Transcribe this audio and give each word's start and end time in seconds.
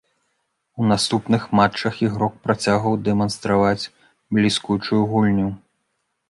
У 0.79 0.83
наступных 0.91 1.43
матчах 1.59 1.99
ігрок 2.07 2.33
працягваў 2.47 2.97
дэманстраваць 3.09 3.89
бліскучую 4.39 5.01
гульню. 5.15 5.49